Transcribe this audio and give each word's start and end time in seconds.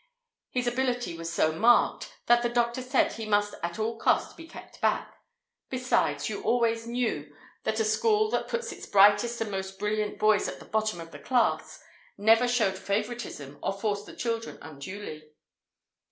His 0.49 0.65
ability 0.65 1.15
was 1.15 1.31
so 1.31 1.51
marked, 1.51 2.15
that 2.25 2.41
the 2.41 2.49
doctor 2.49 2.81
said 2.81 3.13
he 3.13 3.27
must 3.27 3.53
at 3.61 3.77
all 3.77 3.99
costs 3.99 4.33
be 4.33 4.47
kept 4.47 4.81
back. 4.81 5.15
Besides, 5.69 6.27
you 6.27 6.41
always 6.41 6.87
knew 6.87 7.31
that 7.65 7.79
a 7.79 7.85
school 7.85 8.27
that 8.31 8.47
put 8.47 8.73
its 8.73 8.87
brightest 8.87 9.39
and 9.41 9.51
most 9.51 9.77
brilliant 9.77 10.17
boys 10.17 10.47
at 10.47 10.57
the 10.57 10.65
bottom 10.65 10.99
of 10.99 11.11
the 11.11 11.19
class 11.19 11.83
never 12.17 12.47
showed 12.47 12.79
favouritism 12.79 13.59
or 13.61 13.73
forced 13.73 14.07
the 14.07 14.15
children 14.15 14.57
unduly. 14.63 15.23